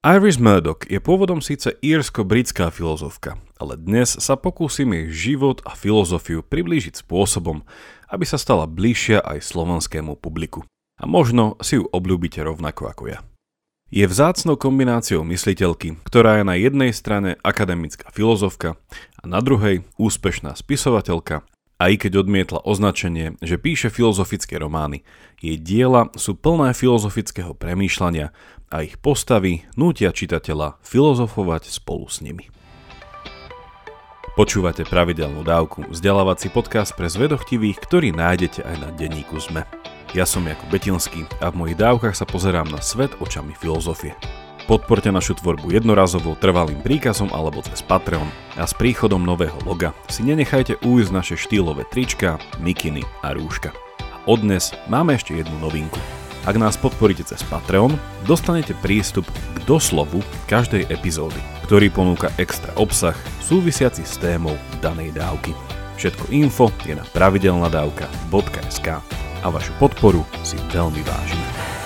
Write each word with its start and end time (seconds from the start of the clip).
Iris 0.00 0.40
Murdoch 0.40 0.88
je 0.88 0.96
pôvodom 0.96 1.44
síce 1.44 1.76
írsko-britská 1.84 2.72
filozofka, 2.72 3.36
ale 3.60 3.76
dnes 3.76 4.16
sa 4.16 4.32
pokúsim 4.32 4.88
jej 4.96 5.12
život 5.12 5.60
a 5.68 5.76
filozofiu 5.76 6.40
priblížiť 6.40 7.04
spôsobom, 7.04 7.68
aby 8.08 8.24
sa 8.24 8.40
stala 8.40 8.64
bližšia 8.64 9.20
aj 9.20 9.44
slovanskému 9.44 10.16
publiku. 10.16 10.64
A 10.96 11.04
možno 11.04 11.60
si 11.60 11.76
ju 11.76 11.84
obľúbite 11.84 12.40
rovnako 12.40 12.88
ako 12.88 13.04
ja. 13.12 13.20
Je 13.92 14.08
vzácnou 14.08 14.56
kombináciou 14.56 15.20
mysliteľky, 15.20 16.00
ktorá 16.00 16.40
je 16.40 16.44
na 16.48 16.56
jednej 16.56 16.96
strane 16.96 17.36
akademická 17.44 18.08
filozofka 18.08 18.80
a 19.20 19.24
na 19.28 19.44
druhej 19.44 19.84
úspešná 20.00 20.56
spisovateľka 20.56 21.44
aj 21.80 22.06
keď 22.06 22.12
odmietla 22.20 22.60
označenie, 22.60 23.40
že 23.40 23.56
píše 23.56 23.88
filozofické 23.88 24.60
romány, 24.60 25.00
jej 25.40 25.56
diela 25.56 26.12
sú 26.12 26.36
plné 26.36 26.76
filozofického 26.76 27.56
premýšľania 27.56 28.36
a 28.68 28.76
ich 28.84 29.00
postavy 29.00 29.64
nútia 29.74 30.12
čitateľa 30.12 30.76
filozofovať 30.84 31.72
spolu 31.72 32.06
s 32.06 32.20
nimi. 32.20 32.52
Počúvate 34.38 34.86
pravidelnú 34.86 35.42
dávku, 35.42 35.90
vzdelávací 35.90 36.54
podcast 36.54 36.94
pre 36.94 37.10
zvedochtivých, 37.10 37.82
ktorý 37.82 38.14
nájdete 38.14 38.62
aj 38.62 38.76
na 38.78 38.88
denníku 38.94 39.40
ZME. 39.42 39.66
Ja 40.14 40.22
som 40.22 40.46
Jakub 40.46 40.70
Betinský 40.70 41.26
a 41.42 41.50
v 41.50 41.58
mojich 41.66 41.80
dávkach 41.80 42.14
sa 42.14 42.28
pozerám 42.28 42.70
na 42.70 42.78
svet 42.78 43.10
očami 43.18 43.56
filozofie. 43.58 44.14
Podporte 44.70 45.10
našu 45.10 45.34
tvorbu 45.34 45.74
jednorazovo, 45.74 46.38
trvalým 46.38 46.78
príkazom 46.78 47.26
alebo 47.34 47.58
cez 47.58 47.82
Patreon 47.82 48.30
a 48.54 48.62
s 48.62 48.70
príchodom 48.70 49.18
nového 49.18 49.58
loga 49.66 49.90
si 50.06 50.22
nenechajte 50.22 50.78
ujsť 50.86 51.10
naše 51.10 51.34
štýlové 51.34 51.90
trička, 51.90 52.38
mikiny 52.62 53.02
a 53.26 53.34
rúška. 53.34 53.74
A 53.98 54.16
odnes 54.30 54.70
máme 54.86 55.18
ešte 55.18 55.34
jednu 55.34 55.58
novinku. 55.58 55.98
Ak 56.46 56.54
nás 56.54 56.78
podporíte 56.78 57.26
cez 57.26 57.42
Patreon, 57.50 57.98
dostanete 58.30 58.78
prístup 58.78 59.26
k 59.26 59.58
doslovu 59.66 60.22
každej 60.46 60.86
epizódy, 60.86 61.42
ktorý 61.66 61.90
ponúka 61.90 62.30
extra 62.38 62.70
obsah 62.78 63.18
súvisiaci 63.42 64.06
s 64.06 64.22
témou 64.22 64.54
danej 64.78 65.10
dávky. 65.18 65.50
Všetko 65.98 66.30
info 66.30 66.70
je 66.86 66.94
na 66.94 67.02
pravidelnadavka.sk 67.10 68.88
a 69.42 69.46
vašu 69.50 69.74
podporu 69.82 70.22
si 70.46 70.54
veľmi 70.70 71.02
vážime. 71.02 71.79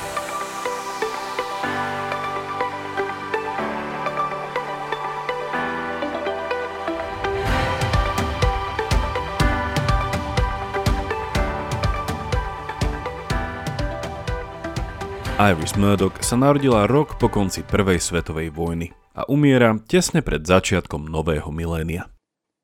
Iris 15.35 15.75
Murdoch 15.75 16.23
sa 16.23 16.39
narodila 16.39 16.87
rok 16.87 17.19
po 17.19 17.27
konci 17.27 17.67
Prvej 17.67 17.99
svetovej 17.99 18.55
vojny 18.55 18.95
a 19.19 19.27
umiera 19.27 19.75
tesne 19.83 20.23
pred 20.23 20.47
začiatkom 20.47 21.11
nového 21.11 21.51
milénia. 21.51 22.07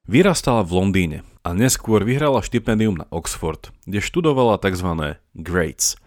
Vyrastala 0.06 0.62
v 0.62 0.78
Londýne 0.78 1.18
a 1.42 1.50
neskôr 1.50 2.06
vyhrala 2.06 2.38
štipendium 2.38 3.02
na 3.02 3.10
Oxford, 3.10 3.74
kde 3.90 3.98
študovala 3.98 4.62
tzv. 4.62 5.18
grades, 5.34 5.98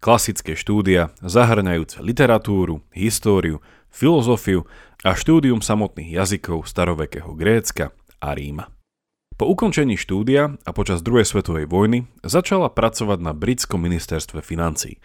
klasické 0.00 0.56
štúdia 0.56 1.12
zahrňajúce 1.20 2.00
literatúru, 2.00 2.80
históriu, 2.96 3.60
filozofiu 3.92 4.64
a 5.04 5.12
štúdium 5.12 5.60
samotných 5.60 6.16
jazykov 6.16 6.64
starovekého 6.64 7.28
Grécka 7.36 7.92
a 8.24 8.32
Ríma. 8.32 8.72
Po 9.36 9.44
ukončení 9.52 10.00
štúdia 10.00 10.56
a 10.64 10.70
počas 10.72 11.04
druhej 11.04 11.28
svetovej 11.28 11.68
vojny 11.68 12.08
začala 12.24 12.72
pracovať 12.72 13.20
na 13.20 13.36
britskom 13.36 13.84
ministerstve 13.84 14.40
financí 14.40 14.96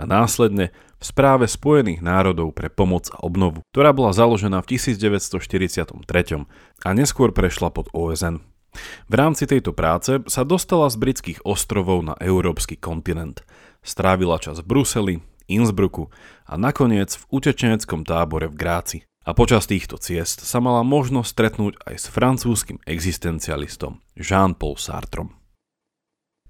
a 0.00 0.08
následne 0.08 0.72
v 1.00 1.04
správe 1.04 1.44
Spojených 1.44 2.00
národov 2.00 2.56
pre 2.56 2.72
pomoc 2.72 3.12
a 3.12 3.20
obnovu, 3.20 3.60
ktorá 3.76 3.92
bola 3.92 4.16
založená 4.16 4.64
v 4.64 4.80
1943 4.80 5.92
a 6.80 6.88
neskôr 6.96 7.36
prešla 7.36 7.68
pod 7.68 7.92
OSN. 7.92 8.40
V 9.10 9.14
rámci 9.14 9.44
tejto 9.50 9.76
práce 9.76 10.22
sa 10.30 10.42
dostala 10.46 10.88
z 10.88 10.96
britských 10.96 11.38
ostrovov 11.42 12.06
na 12.06 12.14
európsky 12.22 12.78
kontinent. 12.78 13.42
Strávila 13.82 14.38
čas 14.38 14.62
v 14.62 14.68
Bruseli, 14.68 15.16
Innsbrucku 15.50 16.08
a 16.46 16.54
nakoniec 16.54 17.18
v 17.18 17.24
utečeneckom 17.34 18.06
tábore 18.06 18.46
v 18.46 18.54
Gráci 18.54 18.98
a 19.26 19.34
počas 19.34 19.66
týchto 19.66 19.98
ciest 19.98 20.46
sa 20.46 20.62
mala 20.62 20.86
možnosť 20.86 21.28
stretnúť 21.28 21.74
aj 21.90 21.94
s 21.98 22.06
francúzskym 22.08 22.78
existencialistom 22.86 23.98
Jean-Paul 24.14 24.78
Sartrom. 24.78 25.39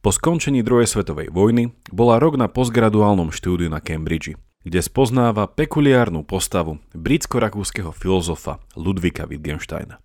Po 0.01 0.09
skončení 0.09 0.65
druhej 0.65 0.89
svetovej 0.89 1.29
vojny 1.29 1.77
bola 1.93 2.17
rok 2.17 2.41
na 2.41 2.49
postgraduálnom 2.49 3.29
štúdiu 3.29 3.69
na 3.69 3.85
Cambridge, 3.85 4.33
kde 4.65 4.81
spoznáva 4.81 5.45
pekuliárnu 5.45 6.25
postavu 6.25 6.81
britsko-rakúskeho 6.97 7.93
filozofa 7.93 8.65
Ludvika 8.81 9.29
Wittgensteina. 9.29 10.01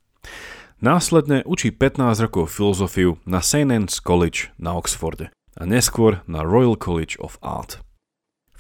Následne 0.84 1.48
učí 1.48 1.72
15 1.72 2.28
rokov 2.28 2.52
filozofiu 2.52 3.24
na 3.24 3.40
St. 3.40 3.72
Anne's 3.72 4.04
College 4.04 4.52
na 4.60 4.76
Oxforde 4.76 5.32
a 5.56 5.64
neskôr 5.64 6.20
na 6.28 6.44
Royal 6.44 6.76
College 6.76 7.16
of 7.24 7.40
Art. 7.40 7.80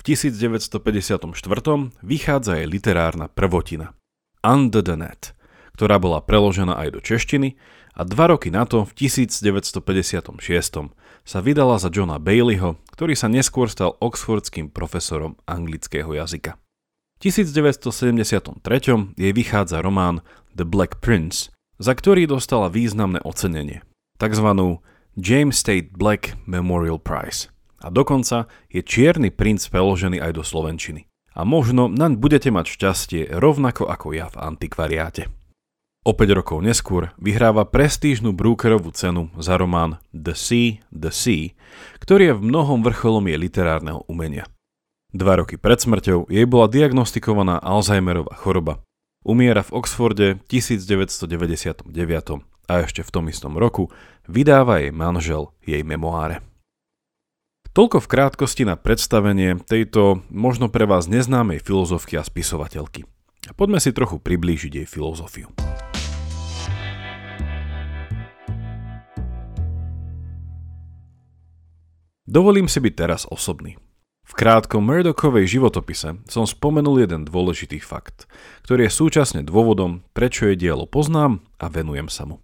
1954 0.05 1.33
vychádza 2.05 2.61
jej 2.61 2.67
literárna 2.69 3.25
prvotina 3.27 3.97
Under 4.45 4.85
the 4.85 4.93
Net, 4.93 5.33
ktorá 5.73 5.97
bola 5.97 6.21
preložená 6.21 6.77
aj 6.77 6.89
do 6.93 7.01
češtiny 7.01 7.57
a 7.97 8.05
dva 8.05 8.29
roky 8.29 8.53
na 8.53 8.69
to, 8.69 8.85
v 8.85 8.93
1956, 8.93 10.93
sa 11.25 11.41
vydala 11.41 11.81
za 11.81 11.89
Johna 11.89 12.21
Baileyho, 12.21 12.77
ktorý 12.93 13.17
sa 13.17 13.27
neskôr 13.27 13.65
stal 13.67 13.97
oxfordským 13.97 14.69
profesorom 14.69 15.35
anglického 15.49 16.13
jazyka. 16.13 16.55
V 17.19 17.33
1973 17.33 18.61
jej 19.17 19.31
vychádza 19.33 19.81
román 19.81 20.21
The 20.53 20.63
Black 20.63 21.01
Prince, 21.01 21.49
za 21.81 21.97
ktorý 21.97 22.29
dostala 22.29 22.69
významné 22.69 23.19
ocenenie, 23.25 23.81
tzv. 24.21 24.47
James 25.17 25.55
State 25.57 25.97
Black 25.97 26.37
Memorial 26.45 27.01
Prize 27.01 27.49
a 27.85 27.93
dokonca 27.93 28.49
je 28.73 28.81
Čierny 28.81 29.29
princ 29.29 29.61
preložený 29.69 30.17
aj 30.17 30.31
do 30.33 30.43
slovenčiny. 30.43 31.05
A 31.35 31.43
možno 31.43 31.91
naň 31.91 32.17
budete 32.17 32.49
mať 32.49 32.65
šťastie 32.79 33.21
rovnako 33.29 33.91
ako 33.91 34.15
ja 34.15 34.31
v 34.31 34.39
antikvariáte. 34.39 35.29
O 36.05 36.13
5 36.13 36.37
rokov 36.37 36.61
neskôr 36.61 37.09
vyhráva 37.17 37.65
prestížnu 37.65 38.29
Brookerovú 38.29 38.93
cenu 38.93 39.33
za 39.41 39.57
román 39.57 39.97
The 40.13 40.37
Sea, 40.37 40.77
The 40.93 41.09
Sea, 41.09 41.57
ktorý 41.97 42.29
je 42.29 42.37
v 42.37 42.45
mnohom 42.45 42.85
vrcholom 42.85 43.25
jej 43.25 43.41
literárneho 43.41 44.05
umenia. 44.05 44.45
Dva 45.09 45.41
roky 45.41 45.57
pred 45.57 45.81
smrťou 45.81 46.29
jej 46.29 46.45
bola 46.45 46.69
diagnostikovaná 46.69 47.57
Alzheimerová 47.57 48.37
choroba. 48.37 48.85
Umiera 49.25 49.65
v 49.65 49.81
Oxforde 49.81 50.37
1999 50.45 51.89
a 52.69 52.73
ešte 52.85 53.01
v 53.01 53.09
tom 53.09 53.25
istom 53.25 53.57
roku 53.57 53.89
vydáva 54.29 54.85
jej 54.85 54.93
manžel 54.93 55.57
jej 55.65 55.81
memoáre. 55.81 56.45
Toľko 57.73 58.05
v 58.05 58.11
krátkosti 58.13 58.61
na 58.61 58.77
predstavenie 58.77 59.57
tejto 59.57 60.21
možno 60.29 60.69
pre 60.69 60.85
vás 60.85 61.09
neznámej 61.09 61.65
filozofky 61.65 62.13
a 62.13 62.21
spisovateľky. 62.21 63.09
Poďme 63.57 63.81
si 63.81 63.89
trochu 63.89 64.21
priblížiť 64.21 64.85
jej 64.85 64.85
filozofiu. 64.85 65.49
Dovolím 72.25 72.65
si 72.65 72.81
byť 72.81 72.93
teraz 72.97 73.29
osobný. 73.29 73.77
V 74.25 74.33
krátkom 74.33 74.81
Murdochovej 74.81 75.45
životopise 75.45 76.17
som 76.25 76.49
spomenul 76.49 77.05
jeden 77.05 77.29
dôležitý 77.29 77.77
fakt, 77.77 78.25
ktorý 78.65 78.89
je 78.89 78.97
súčasne 78.97 79.45
dôvodom, 79.45 80.01
prečo 80.17 80.49
je 80.49 80.57
dielo 80.57 80.89
poznám 80.89 81.45
a 81.61 81.69
venujem 81.69 82.09
sa 82.09 82.25
mu. 82.25 82.41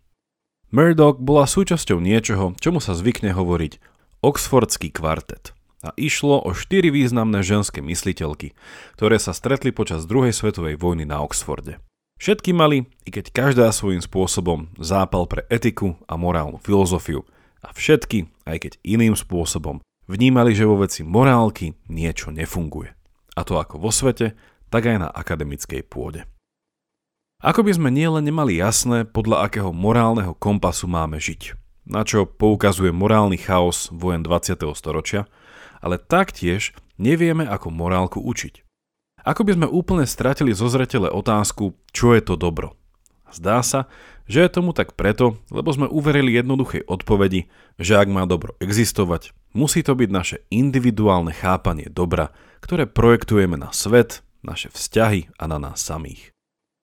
Murdoch 0.70 1.18
bola 1.18 1.50
súčasťou 1.50 1.97
niečoho, 1.97 2.53
čomu 2.62 2.78
sa 2.78 2.94
zvykne 2.94 3.34
hovoriť 3.34 3.81
Oxfordský 4.22 4.94
kvartet. 4.94 5.58
A 5.81 5.90
išlo 5.97 6.38
o 6.38 6.53
štyri 6.53 6.94
významné 6.94 7.41
ženské 7.41 7.81
mysliteľky, 7.81 8.53
ktoré 9.02 9.18
sa 9.18 9.34
stretli 9.34 9.74
počas 9.74 10.06
druhej 10.06 10.30
svetovej 10.30 10.78
vojny 10.78 11.09
na 11.09 11.25
Oxforde. 11.25 11.82
Všetky 12.22 12.53
mali, 12.53 12.85
i 13.02 13.09
keď 13.09 13.34
každá 13.34 13.66
svojím 13.73 14.05
spôsobom, 14.05 14.70
zápal 14.78 15.26
pre 15.26 15.41
etiku 15.50 15.97
a 16.05 16.22
morálnu 16.22 16.61
filozofiu 16.61 17.26
a 17.61 17.69
všetky, 17.73 18.29
aj 18.49 18.58
keď 18.67 18.72
iným 18.81 19.13
spôsobom, 19.17 19.79
vnímali, 20.09 20.58
že 20.58 20.67
vo 20.67 20.81
veci 20.81 21.05
morálky 21.05 21.78
niečo 21.87 22.34
nefunguje. 22.34 22.93
A 23.37 23.41
to 23.47 23.58
ako 23.58 23.79
vo 23.79 23.90
svete, 23.93 24.35
tak 24.67 24.90
aj 24.90 24.97
na 24.97 25.09
akademickej 25.09 25.85
pôde. 25.87 26.28
Ako 27.41 27.66
by 27.66 27.73
sme 27.73 27.90
nielen 27.90 28.25
nemali 28.25 28.58
jasné, 28.59 29.05
podľa 29.08 29.49
akého 29.49 29.73
morálneho 29.73 30.37
kompasu 30.37 30.85
máme 30.85 31.17
žiť 31.17 31.61
na 31.87 32.05
čo 32.05 32.29
poukazuje 32.29 32.93
morálny 32.93 33.41
chaos 33.41 33.90
vojen 33.90 34.22
20. 34.22 34.61
storočia, 34.78 35.25
ale 35.81 35.97
taktiež 35.97 36.78
nevieme, 37.02 37.47
ako 37.47 37.73
morálku 37.73 38.22
učiť. 38.22 38.61
Ako 39.22 39.46
by 39.46 39.52
sme 39.53 39.67
úplne 39.69 40.05
stratili 40.05 40.53
zo 40.53 40.66
zretele 40.69 41.09
otázku, 41.09 41.78
čo 41.93 42.17
je 42.17 42.22
to 42.25 42.37
dobro. 42.37 42.73
Zdá 43.31 43.63
sa, 43.63 43.87
že 44.28 44.43
je 44.43 44.49
tomu 44.51 44.72
tak 44.72 44.95
preto, 44.95 45.39
lebo 45.51 45.72
sme 45.72 45.87
uverili 45.87 46.35
jednoduchej 46.35 46.87
odpovedi, 46.87 47.51
že 47.79 47.97
ak 47.99 48.07
má 48.07 48.23
dobro 48.28 48.55
existovať, 48.63 49.35
musí 49.51 49.83
to 49.83 49.95
byť 49.95 50.09
naše 50.11 50.37
individuálne 50.51 51.35
chápanie 51.35 51.87
dobra, 51.91 52.31
ktoré 52.63 52.87
projektujeme 52.87 53.55
na 53.59 53.72
svet, 53.75 54.23
naše 54.45 54.69
vzťahy 54.72 55.35
a 55.35 55.43
na 55.49 55.57
nás 55.57 55.83
samých. 55.83 56.31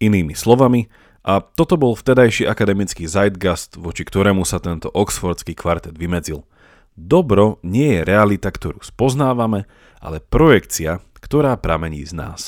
Inými 0.03 0.35
slovami, 0.37 0.91
a 1.29 1.45
toto 1.45 1.77
bol 1.77 1.93
vtedajší 1.93 2.49
akademický 2.49 3.05
zeitgast, 3.05 3.77
voči 3.77 4.07
ktorému 4.07 4.49
sa 4.49 4.63
tento 4.63 4.89
oxfordský 4.89 5.53
kvartet 5.53 5.93
vymedzil. 5.99 6.49
Dobro 6.97 7.61
nie 7.61 8.01
je 8.01 8.07
realita, 8.07 8.49
ktorú 8.49 8.81
spoznávame, 8.81 9.69
ale 10.01 10.25
projekcia, 10.25 11.05
ktorá 11.21 11.59
pramení 11.61 12.01
z 12.07 12.17
nás. 12.17 12.41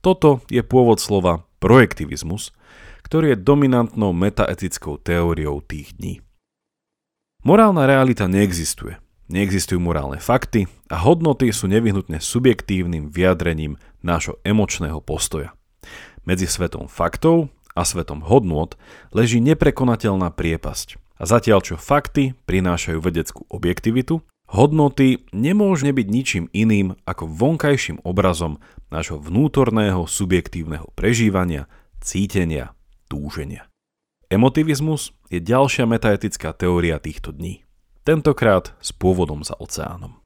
Toto 0.00 0.40
je 0.48 0.64
pôvod 0.64 0.98
slova 0.98 1.44
projektivizmus, 1.60 2.56
ktorý 3.10 3.34
je 3.34 3.42
dominantnou 3.42 4.14
metaetickou 4.14 5.02
teóriou 5.02 5.58
tých 5.66 5.98
dní. 5.98 6.22
Morálna 7.42 7.90
realita 7.90 8.30
neexistuje. 8.30 9.02
Neexistujú 9.26 9.82
morálne 9.82 10.22
fakty 10.22 10.70
a 10.86 11.02
hodnoty 11.02 11.50
sú 11.50 11.66
nevyhnutne 11.66 12.22
subjektívnym 12.22 13.10
vyjadrením 13.10 13.82
nášho 14.06 14.38
emočného 14.46 15.02
postoja. 15.02 15.58
Medzi 16.22 16.46
svetom 16.46 16.86
faktov 16.86 17.50
a 17.74 17.82
svetom 17.82 18.22
hodnôt 18.22 18.78
leží 19.10 19.42
neprekonateľná 19.42 20.30
priepasť. 20.30 20.94
A 21.18 21.26
zatiaľ 21.26 21.66
čo 21.66 21.74
fakty 21.74 22.38
prinášajú 22.46 22.98
vedeckú 23.02 23.42
objektivitu, 23.50 24.22
hodnoty 24.54 25.26
nemôžu 25.34 25.90
byť 25.90 26.06
ničím 26.06 26.44
iným 26.54 26.94
ako 27.10 27.26
vonkajším 27.26 28.06
obrazom 28.06 28.62
nášho 28.86 29.18
vnútorného 29.18 30.06
subjektívneho 30.06 30.94
prežívania, 30.94 31.66
cítenia, 31.98 32.70
túženia. 33.10 33.66
Emotivizmus 34.30 35.10
je 35.26 35.42
ďalšia 35.42 35.90
metaetická 35.90 36.54
teória 36.54 37.02
týchto 37.02 37.34
dní. 37.34 37.66
Tentokrát 38.06 38.78
s 38.78 38.94
pôvodom 38.94 39.42
za 39.42 39.58
oceánom. 39.58 40.22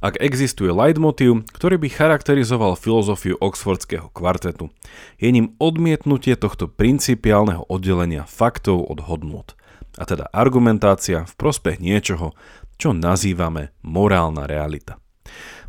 Ak 0.00 0.20
existuje 0.20 0.68
leitmotiv, 0.72 1.44
ktorý 1.56 1.80
by 1.80 1.88
charakterizoval 1.88 2.76
filozofiu 2.76 3.36
oxfordského 3.40 4.12
kvartetu, 4.12 4.68
je 5.16 5.28
ním 5.32 5.56
odmietnutie 5.56 6.36
tohto 6.36 6.68
principiálneho 6.68 7.64
oddelenia 7.68 8.28
faktov 8.28 8.84
od 8.88 9.04
hodnôt, 9.08 9.56
a 9.96 10.04
teda 10.04 10.28
argumentácia 10.32 11.24
v 11.24 11.34
prospech 11.40 11.80
niečoho, 11.80 12.36
čo 12.76 12.92
nazývame 12.92 13.72
morálna 13.80 14.44
realita. 14.44 15.00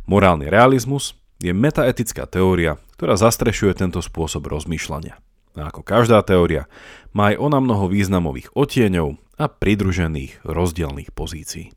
Morálny 0.04 0.52
realizmus 0.52 1.16
je 1.40 1.52
metaetická 1.56 2.28
teória, 2.28 2.76
ktorá 3.00 3.16
zastrešuje 3.16 3.72
tento 3.80 4.04
spôsob 4.04 4.44
rozmýšľania. 4.44 5.16
A 5.58 5.74
ako 5.74 5.82
každá 5.82 6.22
teória, 6.22 6.70
má 7.10 7.34
aj 7.34 7.42
ona 7.42 7.58
mnoho 7.58 7.90
významových 7.90 8.54
otieňov 8.54 9.18
a 9.42 9.44
pridružených 9.50 10.46
rozdielných 10.46 11.10
pozícií. 11.10 11.74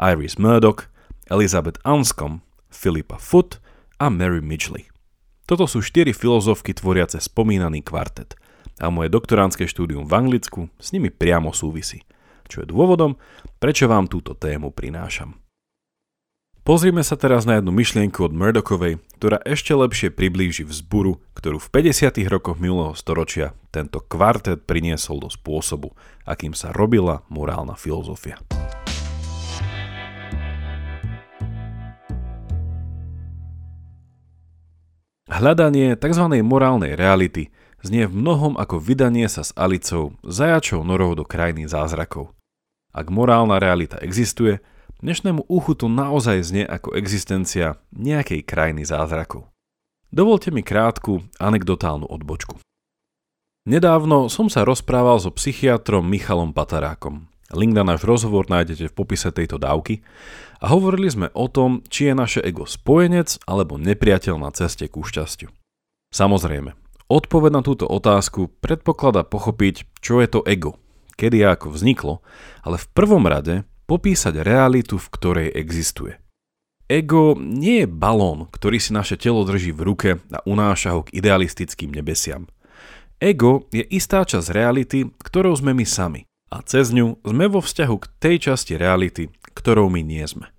Iris 0.00 0.40
Murdoch 0.40 0.88
Elizabeth 1.28 1.80
Anscombe, 1.84 2.44
Philippa 2.68 3.16
Foot 3.16 3.60
a 4.00 4.10
Mary 4.12 4.44
Midgley. 4.44 4.88
Toto 5.44 5.68
sú 5.68 5.84
štyri 5.84 6.16
filozofky 6.16 6.72
tvoriace 6.72 7.20
spomínaný 7.20 7.84
kvartet 7.84 8.36
a 8.80 8.88
moje 8.88 9.12
doktoránske 9.12 9.68
štúdium 9.68 10.08
v 10.08 10.16
Anglicku 10.16 10.60
s 10.80 10.92
nimi 10.96 11.12
priamo 11.12 11.52
súvisí, 11.52 12.00
čo 12.48 12.64
je 12.64 12.66
dôvodom, 12.68 13.20
prečo 13.60 13.88
vám 13.88 14.08
túto 14.08 14.32
tému 14.32 14.72
prinášam. 14.72 15.43
Pozrime 16.64 17.04
sa 17.04 17.20
teraz 17.20 17.44
na 17.44 17.60
jednu 17.60 17.76
myšlienku 17.76 18.24
od 18.24 18.32
Murdochovej, 18.32 18.96
ktorá 19.20 19.36
ešte 19.44 19.76
lepšie 19.76 20.08
priblíži 20.08 20.64
vzburu, 20.64 21.20
ktorú 21.36 21.60
v 21.60 21.68
50. 21.68 22.24
rokoch 22.24 22.56
minulého 22.56 22.96
storočia 22.96 23.52
tento 23.68 24.00
kvartet 24.00 24.64
priniesol 24.64 25.20
do 25.20 25.28
spôsobu, 25.28 25.92
akým 26.24 26.56
sa 26.56 26.72
robila 26.72 27.20
morálna 27.28 27.76
filozofia. 27.76 28.40
Hľadanie 35.28 36.00
tzv. 36.00 36.24
morálnej 36.40 36.96
reality 36.96 37.52
znie 37.84 38.08
v 38.08 38.16
mnohom 38.16 38.56
ako 38.56 38.80
vydanie 38.80 39.28
sa 39.28 39.44
s 39.44 39.52
Alicou 39.52 40.16
zajačou 40.24 40.80
norou 40.80 41.12
do 41.12 41.28
krajiny 41.28 41.68
zázrakov. 41.68 42.32
Ak 42.96 43.12
morálna 43.12 43.60
realita 43.60 44.00
existuje, 44.00 44.64
dnešnému 45.04 45.44
uchu 45.52 45.76
to 45.76 45.92
naozaj 45.92 46.40
znie 46.40 46.64
ako 46.64 46.96
existencia 46.96 47.76
nejakej 47.92 48.40
krajiny 48.40 48.88
zázrakov. 48.88 49.52
Dovolte 50.08 50.48
mi 50.48 50.64
krátku 50.64 51.28
anekdotálnu 51.36 52.08
odbočku. 52.08 52.56
Nedávno 53.68 54.32
som 54.32 54.48
sa 54.48 54.64
rozprával 54.64 55.20
so 55.20 55.28
psychiatrom 55.28 56.08
Michalom 56.08 56.56
Patarákom. 56.56 57.28
Link 57.52 57.76
na 57.76 57.84
náš 57.84 58.08
rozhovor 58.08 58.48
nájdete 58.48 58.88
v 58.88 58.96
popise 58.96 59.28
tejto 59.28 59.60
dávky 59.60 60.00
a 60.64 60.72
hovorili 60.72 61.12
sme 61.12 61.28
o 61.36 61.52
tom, 61.52 61.84
či 61.92 62.08
je 62.08 62.14
naše 62.16 62.40
ego 62.40 62.64
spojenec 62.64 63.36
alebo 63.44 63.76
nepriateľ 63.76 64.40
na 64.40 64.50
ceste 64.56 64.88
ku 64.88 65.04
šťastiu. 65.04 65.52
Samozrejme, 66.16 66.72
odpoveď 67.12 67.52
na 67.52 67.60
túto 67.60 67.84
otázku 67.84 68.48
predpokladá 68.64 69.28
pochopiť, 69.28 69.84
čo 70.00 70.24
je 70.24 70.28
to 70.32 70.40
ego, 70.48 70.80
kedy 71.20 71.44
a 71.44 71.52
ako 71.52 71.76
vzniklo, 71.76 72.14
ale 72.64 72.80
v 72.80 72.86
prvom 72.96 73.28
rade 73.28 73.68
popísať 73.84 74.40
realitu, 74.40 74.96
v 74.96 75.08
ktorej 75.12 75.48
existuje. 75.54 76.18
Ego 76.84 77.32
nie 77.40 77.84
je 77.84 77.88
balón, 77.88 78.52
ktorý 78.52 78.76
si 78.76 78.92
naše 78.92 79.16
telo 79.16 79.40
drží 79.48 79.72
v 79.72 79.84
ruke 79.88 80.10
a 80.28 80.38
unáša 80.44 80.92
ho 80.92 81.00
k 81.08 81.16
idealistickým 81.16 81.88
nebesiam. 81.88 82.44
Ego 83.16 83.64
je 83.72 83.80
istá 83.88 84.20
časť 84.20 84.52
reality, 84.52 85.08
ktorou 85.24 85.56
sme 85.56 85.72
my 85.72 85.86
sami 85.88 86.28
a 86.52 86.60
cez 86.60 86.92
ňu 86.92 87.18
sme 87.24 87.48
vo 87.48 87.64
vzťahu 87.64 87.96
k 87.96 88.10
tej 88.20 88.36
časti 88.52 88.76
reality, 88.76 89.32
ktorou 89.56 89.88
my 89.88 90.04
nie 90.04 90.22
sme. 90.28 90.52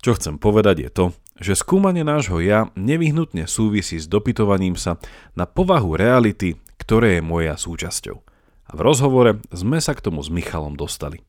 Čo 0.00 0.16
chcem 0.16 0.40
povedať 0.40 0.88
je 0.88 0.90
to, 0.90 1.06
že 1.38 1.58
skúmanie 1.58 2.02
nášho 2.02 2.42
ja 2.42 2.70
nevyhnutne 2.74 3.46
súvisí 3.46 4.00
s 4.00 4.10
dopytovaním 4.10 4.74
sa 4.74 4.98
na 5.36 5.46
povahu 5.46 5.94
reality, 5.94 6.58
ktoré 6.80 7.18
je 7.18 7.22
moja 7.22 7.54
súčasťou. 7.54 8.16
A 8.68 8.70
v 8.72 8.80
rozhovore 8.80 9.38
sme 9.52 9.78
sa 9.78 9.92
k 9.92 10.02
tomu 10.02 10.24
s 10.24 10.32
Michalom 10.32 10.74
dostali. 10.74 11.22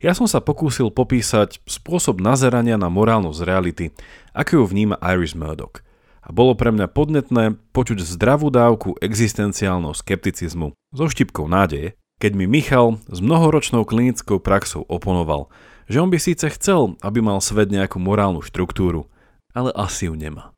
Ja 0.00 0.16
som 0.16 0.24
sa 0.24 0.40
pokúsil 0.40 0.88
popísať 0.88 1.60
spôsob 1.68 2.24
nazerania 2.24 2.80
na 2.80 2.88
morálnosť 2.88 3.44
reality, 3.44 3.92
ako 4.32 4.64
ju 4.64 4.64
vníma 4.64 4.96
Iris 5.04 5.36
Murdoch. 5.36 5.84
A 6.24 6.32
bolo 6.32 6.56
pre 6.56 6.72
mňa 6.72 6.88
podnetné 6.88 7.60
počuť 7.76 8.00
zdravú 8.00 8.48
dávku 8.48 8.96
existenciálneho 9.04 9.92
skepticizmu 9.92 10.72
so 10.96 11.04
štipkou 11.04 11.44
nádeje, 11.52 12.00
keď 12.16 12.32
mi 12.32 12.48
Michal 12.48 12.96
s 13.12 13.20
mnohoročnou 13.20 13.84
klinickou 13.84 14.40
praxou 14.40 14.88
oponoval, 14.88 15.52
že 15.84 16.00
on 16.00 16.08
by 16.08 16.16
síce 16.16 16.48
chcel, 16.48 16.96
aby 17.04 17.20
mal 17.20 17.44
svet 17.44 17.68
nejakú 17.68 18.00
morálnu 18.00 18.40
štruktúru, 18.40 19.04
ale 19.52 19.68
asi 19.76 20.08
ju 20.08 20.16
nemá. 20.16 20.56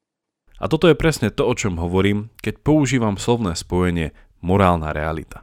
A 0.63 0.71
toto 0.71 0.87
je 0.87 0.95
presne 0.95 1.35
to, 1.35 1.51
o 1.51 1.55
čom 1.59 1.83
hovorím, 1.83 2.31
keď 2.47 2.63
používam 2.63 3.19
slovné 3.19 3.59
spojenie 3.59 4.15
morálna 4.39 4.95
realita. 4.95 5.43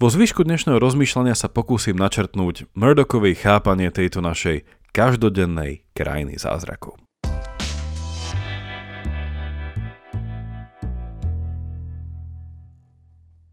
Vo 0.00 0.08
zvyšku 0.08 0.48
dnešného 0.48 0.80
rozmýšľania 0.80 1.36
sa 1.36 1.52
pokúsim 1.52 1.92
načrtnúť 1.92 2.72
Murdochovej 2.72 3.36
chápanie 3.36 3.92
tejto 3.92 4.24
našej 4.24 4.64
každodennej 4.96 5.84
krajiny 5.92 6.40
zázrakov. 6.40 6.96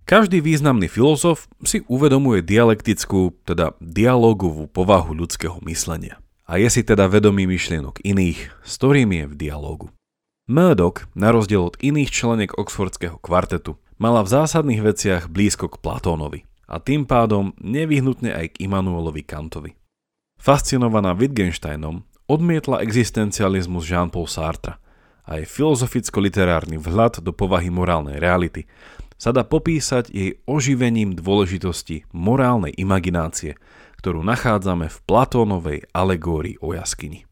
Každý 0.07 0.39
významný 0.39 0.87
filozof 0.87 1.51
si 1.67 1.83
uvedomuje 1.91 2.39
dialektickú, 2.39 3.35
teda 3.43 3.75
dialogovú 3.83 4.71
povahu 4.71 5.19
ľudského 5.19 5.59
myslenia 5.67 6.15
a 6.47 6.63
je 6.63 6.71
si 6.71 6.79
teda 6.87 7.11
vedomý 7.11 7.43
myšlienok 7.43 7.99
iných, 8.07 8.63
s 8.63 8.71
ktorými 8.79 9.19
je 9.19 9.25
v 9.27 9.35
dialogu. 9.35 9.91
Murdoch, 10.47 11.11
na 11.11 11.35
rozdiel 11.35 11.67
od 11.67 11.75
iných 11.83 12.07
členiek 12.07 12.55
Oxfordského 12.55 13.19
kvartetu, 13.19 13.75
mala 13.97 14.21
v 14.21 14.29
zásadných 14.29 14.81
veciach 14.81 15.23
blízko 15.29 15.73
k 15.73 15.81
Platónovi 15.81 16.45
a 16.69 16.77
tým 16.77 17.09
pádom 17.09 17.53
nevyhnutne 17.61 18.33
aj 18.33 18.57
k 18.57 18.69
Immanuelovi 18.69 19.25
Kantovi. 19.25 19.73
Fascinovaná 20.37 21.17
Wittgensteinom, 21.17 22.05
odmietla 22.29 22.85
existencializmus 22.85 23.89
Jean-Paul 23.89 24.29
Sartre 24.29 24.77
a 25.25 25.41
aj 25.41 25.49
filozoficko-literárny 25.49 26.77
vhľad 26.77 27.25
do 27.25 27.33
povahy 27.33 27.73
morálnej 27.73 28.21
reality 28.21 28.69
sa 29.17 29.33
dá 29.33 29.41
popísať 29.41 30.13
jej 30.13 30.37
oživením 30.45 31.17
dôležitosti 31.17 32.05
morálnej 32.13 32.77
imaginácie, 32.77 33.57
ktorú 33.97 34.21
nachádzame 34.21 34.93
v 34.93 34.97
Platónovej 35.09 35.79
alegórii 35.89 36.61
o 36.61 36.77
jaskyni. 36.77 37.25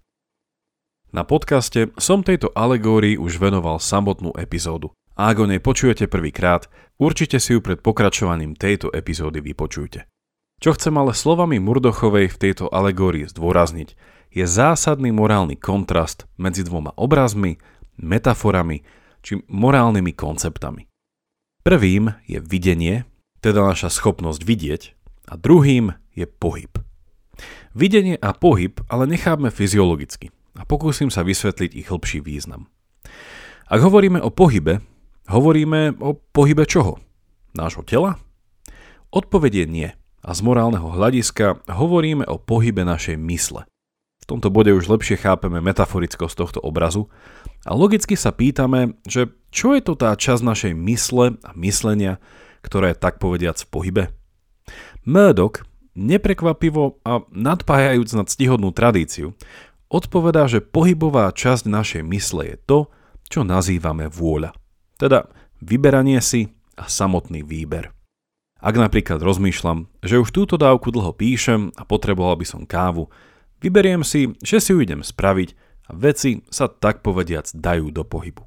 Na 1.13 1.23
podcaste 1.23 1.93
som 2.01 2.25
tejto 2.25 2.49
alegórii 2.57 3.15
už 3.15 3.37
venoval 3.37 3.77
samotnú 3.77 4.33
epizódu 4.35 4.91
a 5.15 5.31
ak 5.31 5.37
o 5.39 5.45
nej 5.47 5.63
počujete 5.63 6.11
prvýkrát, 6.11 6.67
určite 6.99 7.39
si 7.39 7.55
ju 7.55 7.63
pred 7.63 7.79
pokračovaním 7.79 8.55
tejto 8.55 8.91
epizódy 8.91 9.39
vypočujte. 9.39 10.07
Čo 10.59 10.75
chcem 10.75 10.95
ale 10.95 11.11
slovami 11.11 11.59
Murdochovej 11.59 12.31
v 12.31 12.39
tejto 12.39 12.71
alegórii 12.71 13.27
zdôrazniť, 13.27 13.95
je 14.35 14.43
zásadný 14.43 15.15
morálny 15.15 15.55
kontrast 15.55 16.27
medzi 16.35 16.67
dvoma 16.67 16.91
obrazmi, 16.99 17.55
metaforami 17.95 18.83
či 19.23 19.39
morálnymi 19.47 20.11
konceptami. 20.11 20.91
Prvým 21.63 22.11
je 22.27 22.39
videnie, 22.43 23.07
teda 23.39 23.63
naša 23.63 23.87
schopnosť 23.87 24.41
vidieť, 24.43 24.83
a 25.25 25.33
druhým 25.39 25.95
je 26.13 26.29
pohyb. 26.29 26.69
Videnie 27.73 28.15
a 28.15 28.31
pohyb 28.31 28.79
ale 28.87 29.09
nechápme 29.09 29.51
fyziologicky 29.51 30.31
a 30.55 30.63
pokúsim 30.63 31.11
sa 31.11 31.25
vysvetliť 31.25 31.71
ich 31.75 31.87
hĺbší 31.91 32.23
význam. 32.23 32.71
Ak 33.65 33.81
hovoríme 33.81 34.21
o 34.21 34.29
pohybe, 34.29 34.85
hovoríme 35.29 35.97
o 36.01 36.15
pohybe 36.15 36.65
čoho? 36.65 37.01
Nášho 37.55 37.85
tela? 37.87 38.19
Odpovedie 39.13 39.65
nie. 39.69 39.93
A 40.25 40.33
z 40.33 40.41
morálneho 40.41 40.89
hľadiska 40.89 41.61
hovoríme 41.69 42.25
o 42.25 42.41
pohybe 42.41 42.81
našej 42.81 43.15
mysle. 43.21 43.69
V 44.25 44.25
tomto 44.25 44.49
bode 44.49 44.73
už 44.73 44.89
lepšie 44.89 45.21
chápeme 45.21 45.61
metaforickosť 45.61 46.33
tohto 46.33 46.59
obrazu 46.65 47.13
a 47.61 47.77
logicky 47.77 48.17
sa 48.17 48.33
pýtame, 48.33 48.97
že 49.05 49.29
čo 49.53 49.77
je 49.77 49.85
to 49.85 49.93
tá 49.93 50.17
časť 50.17 50.41
našej 50.41 50.73
mysle 50.73 51.37
a 51.45 51.51
myslenia, 51.53 52.17
ktorá 52.65 52.89
je 52.89 52.97
tak 52.97 53.21
povediac 53.21 53.61
v 53.61 53.69
pohybe? 53.69 54.03
Murdoch, 55.05 55.61
neprekvapivo 55.93 57.05
a 57.05 57.21
nadpájajúc 57.29 58.09
na 58.17 58.25
ctihodnú 58.25 58.73
tradíciu, 58.73 59.37
odpovedá, 59.93 60.49
že 60.49 60.65
pohybová 60.65 61.29
časť 61.29 61.69
našej 61.69 62.03
mysle 62.09 62.41
je 62.49 62.57
to, 62.65 62.79
čo 63.29 63.45
nazývame 63.45 64.09
vôľa. 64.09 64.57
Teda 64.95 65.31
vyberanie 65.59 66.19
si 66.23 66.51
a 66.79 66.87
samotný 66.87 67.43
výber. 67.43 67.91
Ak 68.59 68.75
napríklad 68.79 69.21
rozmýšľam, 69.21 69.91
že 70.01 70.17
už 70.17 70.31
túto 70.31 70.55
dávku 70.57 70.89
dlho 70.89 71.13
píšem 71.13 71.75
a 71.75 71.83
potreboval 71.85 72.39
by 72.39 72.45
som 72.47 72.63
kávu, 72.65 73.11
Vyberiem 73.65 74.03
si, 74.05 74.29
že 74.45 74.59
si 74.59 74.75
ju 74.75 74.83
idem 74.83 75.01
spraviť 75.01 75.49
a 75.89 75.97
veci 75.97 76.45
sa 76.53 76.69
tak 76.69 77.01
povediac 77.01 77.49
dajú 77.49 77.89
do 77.89 78.03
pohybu. 78.05 78.45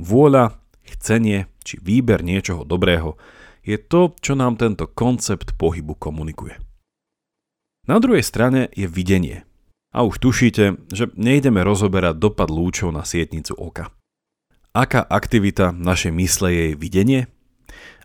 Vôľa, 0.00 0.56
chcenie 0.86 1.50
či 1.60 1.76
výber 1.76 2.24
niečoho 2.24 2.64
dobrého 2.64 3.20
je 3.60 3.76
to, 3.76 4.16
čo 4.24 4.32
nám 4.32 4.56
tento 4.56 4.88
koncept 4.88 5.60
pohybu 5.60 5.92
komunikuje. 5.92 6.56
Na 7.84 8.00
druhej 8.00 8.24
strane 8.24 8.72
je 8.72 8.88
videnie. 8.88 9.44
A 9.92 10.06
už 10.06 10.22
tušíte, 10.22 10.88
že 10.88 11.12
nejdeme 11.18 11.60
rozoberať 11.60 12.16
dopad 12.16 12.48
lúčov 12.48 12.94
na 12.94 13.04
sietnicu 13.04 13.52
oka. 13.58 13.92
Aká 14.70 15.02
aktivita 15.02 15.74
našej 15.74 16.14
mysle 16.14 16.48
je 16.54 16.60
jej 16.70 16.74
videnie? 16.78 17.20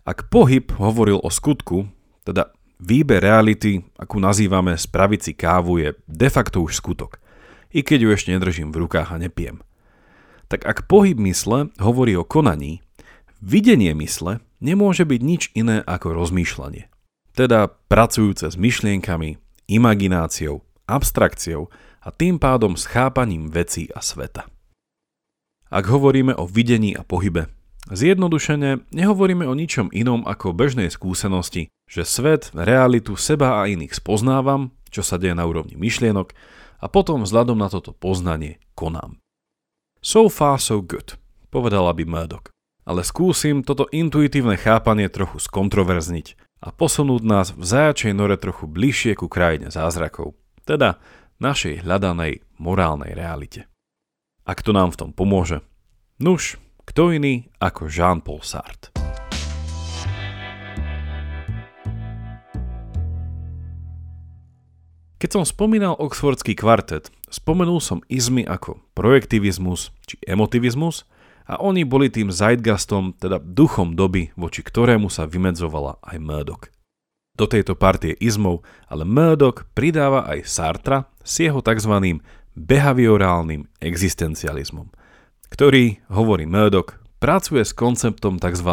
Ak 0.02 0.34
pohyb 0.34 0.66
hovoril 0.82 1.22
o 1.22 1.30
skutku, 1.30 1.86
teda 2.26 2.50
Výber 2.82 3.24
reality, 3.24 3.86
akú 3.96 4.20
nazývame 4.20 4.76
spraviť 4.76 5.20
si 5.22 5.32
kávu, 5.32 5.80
je 5.80 5.90
de 6.10 6.28
facto 6.28 6.60
už 6.60 6.82
skutok, 6.84 7.24
i 7.72 7.86
keď 7.86 8.00
ju 8.02 8.10
ešte 8.12 8.30
nedržím 8.36 8.76
v 8.76 8.84
rukách 8.84 9.16
a 9.16 9.22
nepijem. 9.22 9.64
Tak 10.52 10.68
ak 10.68 10.90
pohyb 10.90 11.16
mysle 11.24 11.72
hovorí 11.80 12.18
o 12.20 12.28
konaní, 12.28 12.84
videnie 13.40 13.96
mysle 13.96 14.44
nemôže 14.60 15.08
byť 15.08 15.22
nič 15.22 15.44
iné 15.56 15.86
ako 15.88 16.18
rozmýšľanie. 16.18 16.92
Teda 17.38 17.70
pracujúce 17.70 18.52
s 18.52 18.58
myšlienkami, 18.60 19.40
imagináciou, 19.72 20.66
abstrakciou 20.90 21.72
a 22.04 22.10
tým 22.12 22.42
pádom 22.42 22.76
s 22.76 22.90
chápaním 22.90 23.54
vecí 23.54 23.88
a 23.94 24.04
sveta. 24.04 24.55
Ak 25.76 25.92
hovoríme 25.92 26.32
o 26.40 26.48
videní 26.48 26.96
a 26.96 27.04
pohybe, 27.04 27.52
Zjednodušene 27.86 28.90
nehovoríme 28.90 29.46
o 29.46 29.54
ničom 29.54 29.94
inom 29.94 30.26
ako 30.26 30.58
bežnej 30.58 30.90
skúsenosti, 30.90 31.70
že 31.86 32.02
svet, 32.02 32.50
realitu, 32.58 33.14
seba 33.14 33.62
a 33.62 33.70
iných 33.70 33.94
spoznávam, 33.94 34.74
čo 34.90 35.06
sa 35.06 35.22
deje 35.22 35.38
na 35.38 35.46
úrovni 35.46 35.78
myšlienok 35.78 36.34
a 36.82 36.86
potom 36.90 37.22
vzhľadom 37.22 37.62
na 37.62 37.70
toto 37.70 37.94
poznanie 37.94 38.58
konám. 38.74 39.22
So 40.02 40.34
far 40.34 40.58
so 40.58 40.82
good, 40.82 41.20
povedala 41.54 41.94
by 41.94 42.10
Murdoch. 42.10 42.50
Ale 42.90 43.06
skúsim 43.06 43.62
toto 43.62 43.86
intuitívne 43.94 44.58
chápanie 44.58 45.12
trochu 45.12 45.38
skontroverzniť 45.44 46.42
a 46.66 46.74
posunúť 46.74 47.22
nás 47.22 47.54
v 47.54 47.68
zajačej 47.68 48.18
nore 48.18 48.40
trochu 48.42 48.66
bližšie 48.66 49.14
ku 49.20 49.30
krajine 49.30 49.70
zázrakov, 49.70 50.34
teda 50.66 50.98
našej 51.38 51.86
hľadanej 51.86 52.42
morálnej 52.58 53.14
realite. 53.14 53.70
Ak 54.46 54.62
to 54.62 54.78
nám 54.78 54.94
v 54.94 55.00
tom 55.02 55.10
pomôže, 55.10 55.66
nuž, 56.22 56.62
kto 56.86 57.10
iný 57.10 57.50
ako 57.58 57.90
Jean-Paul 57.90 58.46
Sartre. 58.46 58.94
Keď 65.18 65.30
som 65.34 65.42
spomínal 65.50 65.98
Oxfordský 65.98 66.54
kvartet, 66.54 67.10
spomenul 67.34 67.82
som 67.82 68.06
izmy 68.06 68.46
ako 68.46 68.86
projektivizmus 68.94 69.90
či 70.06 70.22
emotivizmus 70.22 71.10
a 71.50 71.58
oni 71.58 71.82
boli 71.82 72.14
tým 72.14 72.30
zeitgastom, 72.30 73.18
teda 73.18 73.42
duchom 73.42 73.98
doby, 73.98 74.30
voči 74.38 74.62
ktorému 74.62 75.10
sa 75.10 75.26
vymedzovala 75.26 75.98
aj 76.06 76.22
Murdoch. 76.22 76.70
Do 77.34 77.50
tejto 77.50 77.74
partie 77.74 78.14
izmov 78.22 78.62
ale 78.86 79.10
Murdoch 79.10 79.66
pridáva 79.74 80.30
aj 80.30 80.46
Sartra 80.46 81.10
s 81.26 81.42
jeho 81.42 81.66
tzv. 81.66 82.22
Behaviorálnym 82.56 83.68
existencializmom– 83.84 84.92
ktorý, 85.56 86.04
hovorí 86.12 86.44
Murdoch, 86.50 86.98
pracuje 87.24 87.64
s 87.64 87.72
konceptom 87.72 88.44
tzv. 88.44 88.70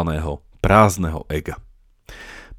prázdneho 0.59 1.23
ega. 1.31 1.55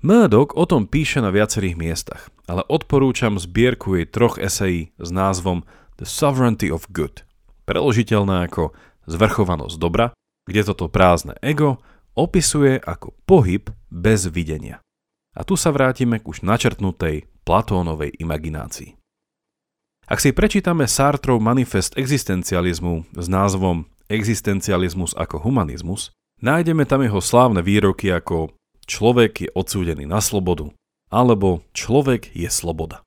Murdoch 0.00 0.56
o 0.56 0.64
tom 0.64 0.88
píše 0.88 1.20
na 1.20 1.28
viacerých 1.28 1.76
miestach, 1.76 2.32
ale 2.48 2.64
odporúčam 2.64 3.36
zbierku 3.36 4.00
jej 4.00 4.08
troch 4.08 4.40
esejí 4.40 4.96
s 5.00 5.08
názvom 5.12 5.64
The 6.00 6.08
Sovereignty 6.08 6.72
of 6.72 6.88
Good, 6.88 7.28
preložiteľné 7.68 8.48
ako 8.48 8.72
zvrchovanosť 9.08 9.76
dobra, 9.76 10.16
kde 10.48 10.60
toto 10.64 10.88
prázdne 10.88 11.36
ego 11.40 11.80
opisuje 12.16 12.80
ako 12.80 13.12
pohyb 13.28 13.68
bez 13.88 14.24
videnia. 14.32 14.80
A 15.36 15.44
tu 15.44 15.52
sa 15.60 15.68
vrátime 15.68 16.16
k 16.16 16.32
už 16.32 16.40
načrtnutej 16.46 17.28
Platónovej 17.44 18.16
imaginácii. 18.24 19.03
Ak 20.04 20.20
si 20.20 20.36
prečítame 20.36 20.84
Sartrov 20.84 21.40
manifest 21.40 21.96
existencializmu 21.96 23.08
s 23.16 23.24
názvom 23.24 23.88
existencializmus 24.12 25.16
ako 25.16 25.40
humanizmus, 25.40 26.12
nájdeme 26.44 26.84
tam 26.84 27.00
jeho 27.00 27.24
slávne 27.24 27.64
výroky 27.64 28.12
ako 28.12 28.52
človek 28.84 29.48
je 29.48 29.50
odsúdený 29.56 30.04
na 30.04 30.20
slobodu 30.20 30.68
alebo 31.08 31.64
človek 31.72 32.36
je 32.36 32.52
sloboda. 32.52 33.00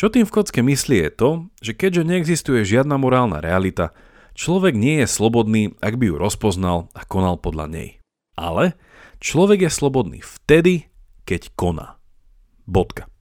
Čo 0.00 0.08
tým 0.08 0.24
v 0.24 0.32
kocke 0.32 0.64
myslí 0.64 0.96
je 1.04 1.10
to, 1.12 1.30
že 1.60 1.76
keďže 1.76 2.08
neexistuje 2.08 2.64
žiadna 2.64 2.96
morálna 2.96 3.44
realita, 3.44 3.92
človek 4.32 4.72
nie 4.72 5.04
je 5.04 5.12
slobodný, 5.12 5.76
ak 5.84 6.00
by 6.00 6.08
ju 6.08 6.16
rozpoznal 6.16 6.88
a 6.96 7.04
konal 7.04 7.36
podľa 7.36 7.68
nej. 7.68 7.90
Ale 8.32 8.80
človek 9.20 9.68
je 9.68 9.70
slobodný 9.76 10.24
vtedy, 10.24 10.88
keď 11.28 11.52
koná. 11.52 12.00
Bodka. 12.64 13.12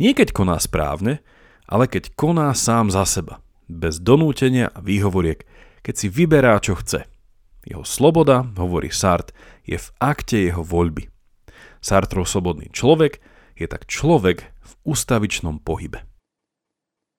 Nie 0.00 0.16
keď 0.16 0.32
koná 0.32 0.56
správne, 0.56 1.20
ale 1.66 1.90
keď 1.90 2.14
koná 2.14 2.50
sám 2.54 2.90
za 2.90 3.02
seba, 3.06 3.42
bez 3.66 3.98
donútenia 3.98 4.70
a 4.70 4.78
výhovoriek, 4.78 5.42
keď 5.82 5.94
si 5.94 6.06
vyberá, 6.10 6.58
čo 6.62 6.78
chce. 6.78 7.06
Jeho 7.66 7.82
sloboda, 7.82 8.46
hovorí 8.54 8.94
Sart, 8.94 9.34
je 9.66 9.74
v 9.78 9.88
akte 9.98 10.38
jeho 10.38 10.62
voľby. 10.62 11.10
Sartrov 11.82 12.26
slobodný 12.26 12.70
človek 12.70 13.18
je 13.58 13.66
tak 13.66 13.90
človek 13.90 14.46
v 14.46 14.72
ustavičnom 14.86 15.62
pohybe. 15.62 16.06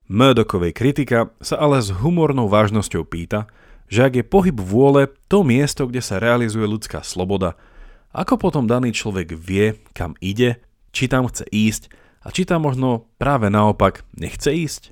Murdochovej 0.08 0.72
kritika 0.72 1.36
sa 1.44 1.60
ale 1.60 1.84
s 1.84 1.92
humornou 1.92 2.48
vážnosťou 2.48 3.04
pýta, 3.04 3.52
že 3.92 4.08
ak 4.08 4.14
je 4.20 4.24
pohyb 4.24 4.56
vôle 4.56 5.12
to 5.28 5.44
miesto, 5.44 5.84
kde 5.88 6.00
sa 6.00 6.20
realizuje 6.20 6.64
ľudská 6.64 7.04
sloboda, 7.04 7.60
ako 8.16 8.40
potom 8.40 8.64
daný 8.68 8.96
človek 8.96 9.36
vie, 9.36 9.76
kam 9.92 10.16
ide, 10.24 10.64
či 10.96 11.12
tam 11.12 11.28
chce 11.28 11.44
ísť 11.52 11.92
a 12.28 12.30
či 12.36 12.44
tam 12.44 12.68
možno 12.68 13.08
práve 13.16 13.48
naopak 13.48 14.04
nechce 14.20 14.52
ísť? 14.52 14.92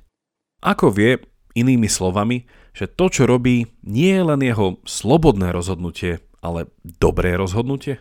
Ako 0.64 0.88
vie, 0.88 1.20
inými 1.52 1.84
slovami, 1.84 2.48
že 2.72 2.88
to, 2.88 3.12
čo 3.12 3.28
robí, 3.28 3.68
nie 3.84 4.16
je 4.16 4.24
len 4.24 4.40
jeho 4.40 4.80
slobodné 4.88 5.52
rozhodnutie, 5.52 6.24
ale 6.40 6.72
dobré 6.80 7.36
rozhodnutie? 7.36 8.00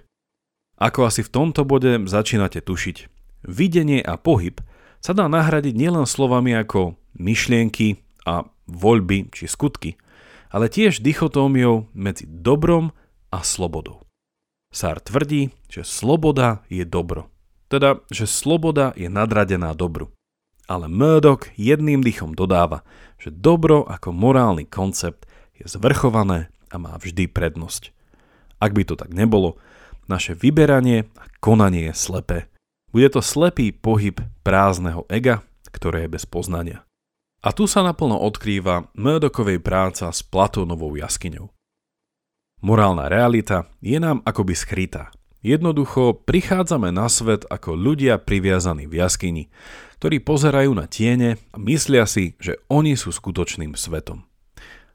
Ako 0.80 1.12
asi 1.12 1.20
v 1.20 1.32
tomto 1.36 1.68
bode 1.68 2.08
začínate 2.08 2.64
tušiť, 2.64 3.12
videnie 3.44 4.00
a 4.00 4.16
pohyb 4.16 4.64
sa 5.04 5.12
dá 5.12 5.28
nahradiť 5.28 5.76
nielen 5.76 6.08
slovami 6.08 6.56
ako 6.56 6.96
myšlienky 7.20 8.00
a 8.24 8.48
voľby 8.72 9.36
či 9.36 9.52
skutky, 9.52 10.00
ale 10.48 10.72
tiež 10.72 11.04
dichotómiou 11.04 11.92
medzi 11.92 12.24
dobrom 12.24 12.96
a 13.36 13.44
slobodou. 13.44 14.04
Sár 14.72 15.04
tvrdí, 15.04 15.52
že 15.68 15.84
sloboda 15.84 16.64
je 16.72 16.88
dobro. 16.88 17.35
Teda, 17.66 18.02
že 18.14 18.30
sloboda 18.30 18.94
je 18.94 19.10
nadradená 19.10 19.74
dobru. 19.74 20.14
Ale 20.66 20.90
Murdoch 20.90 21.46
jedným 21.58 22.02
dýchom 22.02 22.34
dodáva, 22.34 22.82
že 23.22 23.30
dobro 23.30 23.86
ako 23.86 24.14
morálny 24.14 24.66
koncept 24.66 25.30
je 25.58 25.66
zvrchované 25.70 26.50
a 26.74 26.76
má 26.82 26.98
vždy 26.98 27.30
prednosť. 27.30 27.94
Ak 28.58 28.74
by 28.74 28.84
to 28.86 28.98
tak 28.98 29.14
nebolo, 29.14 29.62
naše 30.10 30.38
vyberanie 30.38 31.10
a 31.18 31.24
konanie 31.42 31.90
je 31.90 31.96
slepé. 31.98 32.38
Bude 32.90 33.10
to 33.12 33.22
slepý 33.22 33.74
pohyb 33.76 34.22
prázdneho 34.46 35.06
ega, 35.12 35.44
ktoré 35.70 36.06
je 36.06 36.14
bez 36.16 36.24
poznania. 36.26 36.86
A 37.46 37.54
tu 37.54 37.70
sa 37.70 37.86
naplno 37.86 38.18
odkrýva 38.18 38.90
Murdochovej 38.98 39.62
práca 39.62 40.10
s 40.10 40.26
Platónovou 40.26 40.98
jaskyňou. 40.98 41.52
Morálna 42.66 43.06
realita 43.06 43.70
je 43.86 44.02
nám 44.02 44.26
akoby 44.26 44.58
skrytá. 44.58 45.14
Jednoducho 45.46 46.26
prichádzame 46.26 46.90
na 46.90 47.06
svet 47.06 47.46
ako 47.46 47.78
ľudia 47.78 48.18
priviazaní 48.18 48.90
v 48.90 48.98
jaskyni, 48.98 49.54
ktorí 50.02 50.18
pozerajú 50.26 50.74
na 50.74 50.90
tiene 50.90 51.38
a 51.54 51.62
myslia 51.62 52.10
si, 52.10 52.34
že 52.42 52.58
oni 52.66 52.98
sú 52.98 53.14
skutočným 53.14 53.78
svetom. 53.78 54.26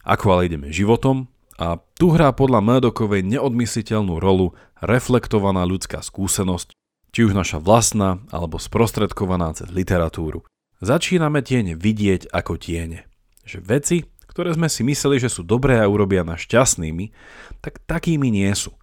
Ako 0.03 0.35
ale 0.35 0.51
ideme 0.51 0.75
životom 0.75 1.31
a 1.55 1.79
tu 1.95 2.11
hrá 2.11 2.35
podľa 2.35 2.67
Murdokovej 2.67 3.23
neodmysliteľnú 3.31 4.19
rolu 4.19 4.59
reflektovaná 4.83 5.63
ľudská 5.63 6.03
skúsenosť, 6.03 6.75
či 7.15 7.31
už 7.31 7.31
naša 7.31 7.63
vlastná 7.63 8.19
alebo 8.35 8.59
sprostredkovaná 8.59 9.55
cez 9.55 9.71
literatúru. 9.71 10.43
Začíname 10.83 11.47
tiene 11.47 11.79
vidieť 11.79 12.27
ako 12.35 12.59
tiene. 12.59 13.07
Že 13.47 13.59
veci, 13.63 13.97
ktoré 14.27 14.51
sme 14.59 14.67
si 14.67 14.83
mysleli, 14.83 15.23
že 15.23 15.31
sú 15.31 15.47
dobré 15.47 15.79
a 15.79 15.87
urobia 15.87 16.27
nás 16.27 16.43
šťastnými, 16.43 17.15
tak 17.63 17.79
takými 17.87 18.35
nie 18.35 18.51
sú. 18.59 18.75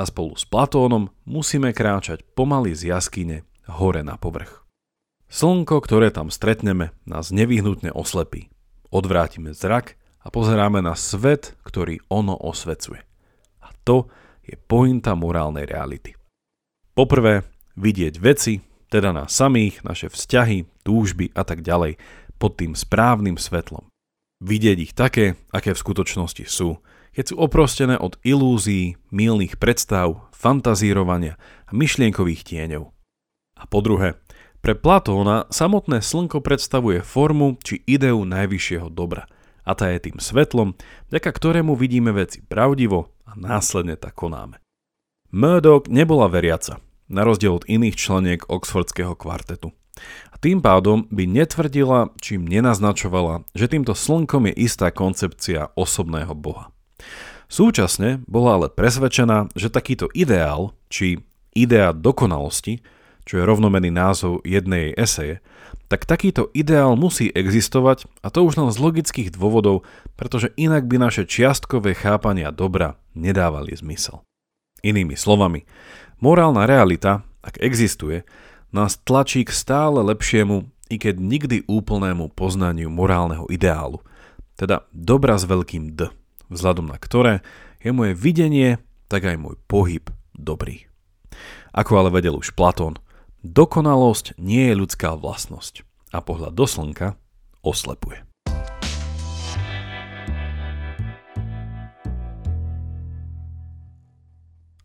A 0.00 0.08
spolu 0.08 0.32
s 0.32 0.48
Platónom 0.48 1.12
musíme 1.28 1.76
kráčať 1.76 2.24
pomaly 2.32 2.72
z 2.72 2.88
jaskyne 2.88 3.44
hore 3.68 4.00
na 4.00 4.16
povrch. 4.16 4.64
Slnko, 5.28 5.76
ktoré 5.84 6.08
tam 6.08 6.32
stretneme, 6.32 6.96
nás 7.04 7.28
nevyhnutne 7.28 7.92
oslepí. 7.92 8.48
Odvrátime 8.88 9.52
zrak 9.52 10.00
a 10.24 10.32
pozeráme 10.32 10.80
na 10.80 10.96
svet, 10.96 11.52
ktorý 11.68 12.00
ono 12.08 12.32
osvecuje. 12.32 13.04
A 13.60 13.76
to 13.84 14.08
je 14.40 14.56
pointa 14.56 15.12
morálnej 15.12 15.68
reality. 15.68 16.16
Poprvé, 16.96 17.44
vidieť 17.76 18.24
veci, 18.24 18.64
teda 18.88 19.12
nás 19.12 19.36
samých, 19.36 19.84
naše 19.84 20.08
vzťahy, 20.08 20.80
túžby 20.80 21.28
a 21.36 21.44
tak 21.44 21.60
ďalej, 21.60 22.00
pod 22.40 22.56
tým 22.56 22.72
správnym 22.72 23.36
svetlom. 23.36 23.84
Vidieť 24.40 24.78
ich 24.80 24.96
také, 24.96 25.36
aké 25.52 25.76
v 25.76 25.82
skutočnosti 25.84 26.48
sú, 26.48 26.80
keď 27.16 27.24
sú 27.30 27.34
oprostené 27.38 27.96
od 27.98 28.16
ilúzií, 28.26 28.98
mylných 29.10 29.58
predstav, 29.58 30.30
fantazírovania 30.34 31.38
a 31.66 31.70
myšlienkových 31.74 32.46
tieňov. 32.46 32.90
A 33.60 33.64
po 33.68 33.78
druhé, 33.84 34.16
pre 34.60 34.76
Platóna 34.76 35.48
samotné 35.48 36.04
slnko 36.04 36.44
predstavuje 36.44 37.00
formu 37.00 37.56
či 37.60 37.80
ideu 37.84 38.22
najvyššieho 38.24 38.88
dobra– 38.88 39.26
a 39.64 39.72
tá 39.76 39.92
je 39.92 40.10
tým 40.10 40.18
svetlom, 40.18 40.74
vďaka 41.12 41.30
ktorému 41.30 41.76
vidíme 41.76 42.10
veci 42.10 42.42
pravdivo 42.42 43.12
a 43.28 43.36
následne 43.36 43.94
tak 43.94 44.16
konáme. 44.16 44.58
Murdoch 45.30 45.86
nebola 45.86 46.26
veriaca, 46.26 46.82
na 47.06 47.22
rozdiel 47.22 47.62
od 47.62 47.68
iných 47.70 47.94
členiek 47.94 48.40
Oxfordského 48.50 49.14
kvartetu. 49.14 49.70
A 50.32 50.40
tým 50.40 50.64
pádom 50.64 51.06
by 51.12 51.28
netvrdila, 51.28 52.10
čím 52.18 52.48
nenaznačovala, 52.48 53.46
že 53.52 53.70
týmto 53.70 53.92
slnkom 53.92 54.50
je 54.50 54.54
istá 54.64 54.88
koncepcia 54.90 55.76
osobného 55.76 56.32
boha. 56.34 56.72
Súčasne 57.50 58.22
bola 58.30 58.56
ale 58.62 58.68
presvedčená, 58.70 59.50
že 59.58 59.74
takýto 59.74 60.06
ideál, 60.14 60.74
či 60.86 61.18
idea 61.50 61.90
dokonalosti, 61.90 62.78
čo 63.26 63.42
je 63.42 63.46
rovnomený 63.46 63.90
názov 63.90 64.42
jednej 64.46 64.94
eseje, 64.94 65.42
tak 65.90 66.06
takýto 66.06 66.46
ideál 66.54 66.94
musí 66.94 67.30
existovať 67.34 68.06
a 68.22 68.30
to 68.30 68.46
už 68.46 68.54
len 68.58 68.70
z 68.70 68.78
logických 68.78 69.34
dôvodov, 69.34 69.82
pretože 70.14 70.54
inak 70.54 70.86
by 70.86 71.02
naše 71.02 71.26
čiastkové 71.26 71.98
chápania 71.98 72.54
dobra 72.54 72.98
nedávali 73.18 73.74
zmysel. 73.74 74.22
Inými 74.86 75.18
slovami, 75.18 75.66
morálna 76.22 76.70
realita, 76.70 77.26
ak 77.42 77.58
existuje, 77.58 78.22
nás 78.70 79.02
tlačí 79.02 79.42
k 79.42 79.50
stále 79.50 79.98
lepšiemu, 80.06 80.70
i 80.90 80.98
keď 80.98 81.22
nikdy 81.22 81.56
úplnému 81.70 82.34
poznaniu 82.34 82.90
morálneho 82.90 83.46
ideálu, 83.46 84.02
teda 84.58 84.86
dobra 84.90 85.38
s 85.38 85.46
veľkým 85.46 85.94
D, 85.94 86.10
vzhľadom 86.50 86.90
na 86.90 86.98
ktoré 86.98 87.40
je 87.80 87.94
moje 87.94 88.12
videnie, 88.12 88.82
tak 89.08 89.24
aj 89.24 89.40
môj 89.40 89.56
pohyb 89.64 90.10
dobrý. 90.36 90.90
Ako 91.70 92.02
ale 92.02 92.10
vedel 92.10 92.36
už 92.36 92.52
Platón, 92.58 93.00
Dokonalosť 93.40 94.36
nie 94.36 94.68
je 94.68 94.76
ľudská 94.76 95.16
vlastnosť 95.16 95.80
a 96.12 96.20
pohľad 96.20 96.52
do 96.52 96.68
slnka 96.68 97.16
oslepuje. 97.64 98.20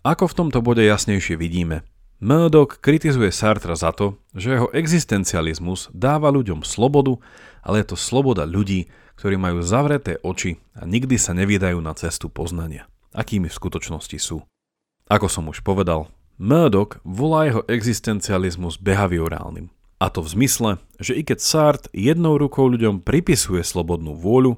Ako 0.07 0.31
v 0.31 0.37
tomto 0.39 0.63
bode 0.63 0.87
jasnejšie 0.87 1.35
vidíme, 1.35 1.83
Murdoch 2.25 2.81
kritizuje 2.81 3.29
Sartra 3.29 3.77
za 3.77 3.93
to, 3.93 4.17
že 4.33 4.57
jeho 4.57 4.73
existencializmus 4.73 5.93
dáva 5.93 6.33
ľuďom 6.33 6.65
slobodu, 6.65 7.21
ale 7.61 7.85
je 7.85 7.93
to 7.93 7.97
sloboda 8.01 8.49
ľudí, 8.49 8.89
ktorí 9.13 9.37
majú 9.37 9.61
zavreté 9.61 10.17
oči 10.25 10.57
a 10.73 10.89
nikdy 10.89 11.21
sa 11.21 11.37
nevydajú 11.37 11.77
na 11.77 11.93
cestu 11.93 12.25
poznania, 12.33 12.89
akými 13.13 13.45
v 13.45 13.53
skutočnosti 13.53 14.17
sú. 14.17 14.41
Ako 15.05 15.29
som 15.29 15.53
už 15.53 15.61
povedal, 15.61 16.09
Murdoch 16.41 16.97
volá 17.05 17.45
jeho 17.45 17.61
existencializmus 17.69 18.81
behaviorálnym. 18.81 19.69
A 20.01 20.09
to 20.09 20.25
v 20.25 20.33
zmysle, 20.33 20.71
že 20.97 21.13
i 21.13 21.21
keď 21.21 21.37
Sartre 21.37 21.93
jednou 21.93 22.41
rukou 22.41 22.65
ľuďom 22.65 23.05
pripisuje 23.05 23.61
slobodnú 23.61 24.17
vôľu, 24.17 24.57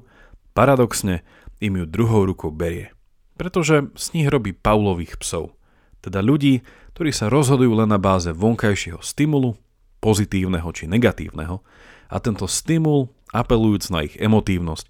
paradoxne 0.56 1.20
im 1.60 1.76
ju 1.76 1.84
druhou 1.84 2.24
rukou 2.24 2.48
berie. 2.48 2.96
Pretože 3.36 3.92
z 3.92 4.06
nich 4.16 4.26
robí 4.32 4.56
Paulových 4.56 5.20
psov. 5.20 5.57
Teda 5.98 6.22
ľudí, 6.22 6.62
ktorí 6.94 7.10
sa 7.10 7.30
rozhodujú 7.30 7.74
len 7.74 7.90
na 7.90 7.98
báze 7.98 8.30
vonkajšieho 8.30 9.02
stimulu, 9.02 9.58
pozitívneho 9.98 10.68
či 10.70 10.86
negatívneho, 10.86 11.62
a 12.08 12.16
tento 12.22 12.48
stimul, 12.48 13.12
apelujúc 13.34 13.92
na 13.92 14.08
ich 14.08 14.16
emotívnosť, 14.16 14.86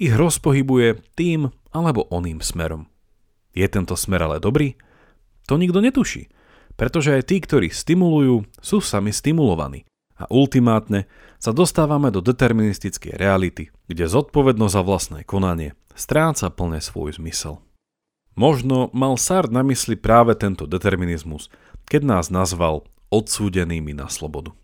ich 0.00 0.14
rozpohybuje 0.16 1.02
tým 1.14 1.52
alebo 1.70 2.08
oným 2.08 2.40
smerom. 2.40 2.88
Je 3.52 3.66
tento 3.68 3.92
smer 3.94 4.24
ale 4.24 4.40
dobrý? 4.40 4.80
To 5.50 5.60
nikto 5.60 5.84
netuší, 5.84 6.32
pretože 6.78 7.12
aj 7.12 7.28
tí, 7.28 7.36
ktorí 7.42 7.68
stimulujú, 7.68 8.48
sú 8.64 8.80
sami 8.80 9.12
stimulovaní. 9.12 9.84
A 10.16 10.30
ultimátne 10.30 11.10
sa 11.42 11.50
dostávame 11.50 12.14
do 12.14 12.22
deterministickej 12.22 13.18
reality, 13.18 13.74
kde 13.90 14.06
zodpovednosť 14.06 14.74
za 14.74 14.82
vlastné 14.86 15.20
konanie 15.26 15.74
stráca 15.98 16.48
plne 16.48 16.78
svoj 16.78 17.18
zmysel. 17.18 17.58
Možno 18.32 18.88
mal 18.96 19.20
Sard 19.20 19.52
na 19.52 19.60
mysli 19.60 19.92
práve 19.92 20.32
tento 20.32 20.64
determinizmus, 20.64 21.52
keď 21.84 22.16
nás 22.16 22.26
nazval 22.32 22.88
odsúdenými 23.12 23.92
na 23.92 24.08
slobodu. 24.08 24.56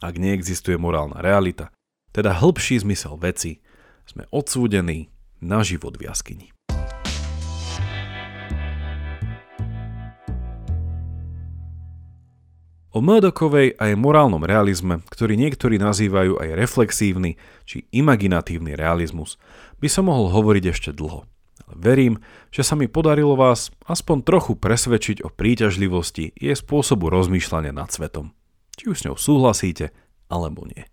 Ak 0.00 0.16
neexistuje 0.16 0.80
morálna 0.80 1.20
realita, 1.20 1.68
teda 2.16 2.32
hĺbší 2.32 2.80
zmysel 2.80 3.20
veci, 3.20 3.60
sme 4.08 4.24
odsúdení 4.32 5.12
na 5.44 5.60
život 5.60 6.00
v 6.00 6.08
jaskyni. 6.08 6.48
O 12.94 13.02
Murdochovej 13.02 13.74
a 13.76 13.90
jej 13.90 13.98
morálnom 13.98 14.46
realizme, 14.46 15.02
ktorý 15.12 15.34
niektorí 15.34 15.76
nazývajú 15.82 16.38
aj 16.38 16.48
reflexívny 16.56 17.36
či 17.66 17.84
imaginatívny 17.90 18.78
realizmus, 18.78 19.36
by 19.82 19.90
som 19.90 20.08
mohol 20.08 20.30
hovoriť 20.30 20.64
ešte 20.72 20.90
dlho. 20.94 21.26
Verím, 21.70 22.20
že 22.52 22.60
sa 22.60 22.76
mi 22.76 22.86
podarilo 22.90 23.34
vás 23.34 23.72
aspoň 23.88 24.22
trochu 24.24 24.52
presvedčiť 24.58 25.24
o 25.24 25.32
príťažlivosti 25.32 26.36
jej 26.36 26.56
spôsobu 26.56 27.08
rozmýšľania 27.08 27.72
nad 27.72 27.88
svetom. 27.88 28.36
Či 28.76 28.84
už 28.90 28.96
s 29.00 29.04
ňou 29.08 29.16
súhlasíte, 29.16 29.94
alebo 30.28 30.68
nie. 30.68 30.84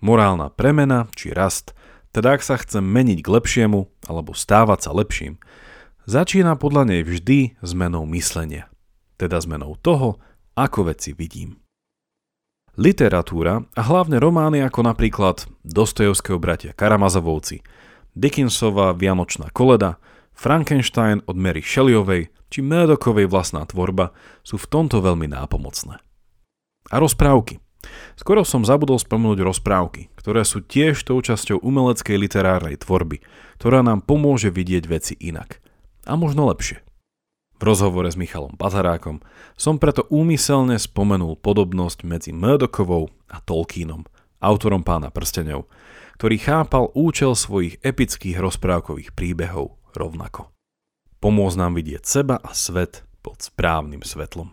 Morálna 0.00 0.48
premena 0.48 1.10
či 1.12 1.34
rast, 1.34 1.76
teda 2.10 2.34
ak 2.38 2.42
sa 2.42 2.58
chcem 2.58 2.82
meniť 2.82 3.22
k 3.22 3.28
lepšiemu 3.28 3.86
alebo 4.10 4.34
stávať 4.34 4.88
sa 4.88 4.90
lepším, 4.96 5.38
začína 6.08 6.58
podľa 6.58 6.90
nej 6.90 7.02
vždy 7.06 7.60
zmenou 7.62 8.08
myslenia. 8.10 8.66
Teda 9.20 9.38
zmenou 9.38 9.76
toho, 9.78 10.18
ako 10.56 10.90
veci 10.90 11.12
vidím. 11.12 11.60
Literatúra 12.80 13.60
a 13.76 13.82
hlavne 13.84 14.16
romány 14.16 14.64
ako 14.64 14.86
napríklad 14.86 15.44
Dostojevského 15.66 16.40
bratia 16.40 16.72
Karamazovovci, 16.72 17.60
Dickinsova 18.14 18.92
Vianočná 18.96 19.54
koleda, 19.54 20.02
Frankenstein 20.34 21.22
od 21.28 21.36
Mary 21.36 21.60
Shelleyovej 21.60 22.32
či 22.50 22.58
Murdochovej 22.64 23.30
vlastná 23.30 23.62
tvorba 23.68 24.10
sú 24.42 24.58
v 24.58 24.66
tomto 24.66 24.98
veľmi 24.98 25.30
nápomocné. 25.30 26.02
A 26.90 26.96
rozprávky. 26.98 27.62
Skoro 28.18 28.44
som 28.44 28.66
zabudol 28.66 29.00
spomenúť 29.00 29.40
rozprávky, 29.40 30.12
ktoré 30.18 30.44
sú 30.44 30.60
tiež 30.60 31.00
tou 31.00 31.16
časťou 31.22 31.64
umeleckej 31.64 32.16
literárnej 32.20 32.76
tvorby, 32.76 33.24
ktorá 33.56 33.80
nám 33.80 34.04
pomôže 34.04 34.52
vidieť 34.52 34.84
veci 34.84 35.14
inak. 35.16 35.62
A 36.04 36.18
možno 36.18 36.44
lepšie. 36.50 36.84
V 37.60 37.62
rozhovore 37.68 38.08
s 38.08 38.16
Michalom 38.16 38.56
Bazarákom 38.56 39.20
som 39.52 39.76
preto 39.76 40.08
úmyselne 40.08 40.80
spomenul 40.80 41.36
podobnosť 41.40 42.08
medzi 42.08 42.32
Murdochovou 42.32 43.12
a 43.28 43.36
Tolkienom, 43.44 44.08
autorom 44.40 44.80
pána 44.80 45.12
prstenov, 45.12 45.68
ktorý 46.20 46.36
chápal 46.36 46.92
účel 46.92 47.32
svojich 47.32 47.80
epických 47.80 48.36
rozprávkových 48.36 49.16
príbehov 49.16 49.80
rovnako. 49.96 50.52
Pomôcť 51.16 51.56
nám 51.56 51.80
vidieť 51.80 52.04
seba 52.04 52.36
a 52.36 52.52
svet 52.52 53.08
pod 53.24 53.40
správnym 53.40 54.04
svetlom. 54.04 54.52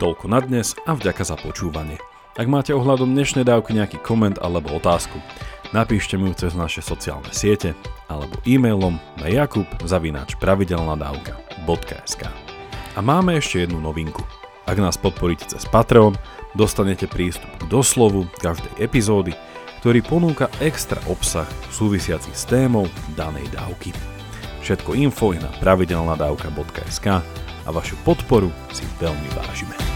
Toľko 0.00 0.24
na 0.32 0.40
dnes 0.40 0.72
a 0.88 0.96
vďaka 0.96 1.22
za 1.28 1.36
počúvanie. 1.36 2.00
Ak 2.36 2.48
máte 2.48 2.72
ohľadom 2.72 3.12
dnešnej 3.12 3.44
dávky 3.44 3.76
nejaký 3.76 4.00
koment 4.00 4.40
alebo 4.40 4.72
otázku, 4.72 5.20
Napíšte 5.74 6.14
mi 6.14 6.30
ju 6.30 6.46
cez 6.46 6.54
naše 6.54 6.78
sociálne 6.78 7.34
siete 7.34 7.74
alebo 8.06 8.38
e-mailom 8.46 9.02
na 9.18 9.26
jakub.pravidelnadavka.sk 9.26 12.22
A 12.94 13.00
máme 13.02 13.34
ešte 13.34 13.66
jednu 13.66 13.82
novinku. 13.82 14.22
Ak 14.66 14.76
nás 14.82 14.98
podporíte 14.98 15.46
cez 15.46 15.62
Patreon, 15.70 16.18
dostanete 16.58 17.06
prístup 17.06 17.48
k 17.62 17.70
doslovu 17.70 18.26
každej 18.42 18.82
epizódy, 18.82 19.32
ktorý 19.80 20.02
ponúka 20.02 20.50
extra 20.58 20.98
obsah 21.06 21.46
súvisiaci 21.70 22.34
s 22.34 22.42
témou 22.50 22.90
danej 23.14 23.46
dávky. 23.54 23.94
Všetko 24.66 24.98
info 24.98 25.30
je 25.30 25.38
na 25.38 25.50
pravidelnadavka.sk 25.62 27.06
a 27.66 27.68
vašu 27.70 27.94
podporu 28.02 28.50
si 28.74 28.82
veľmi 28.98 29.30
vážime. 29.38 29.95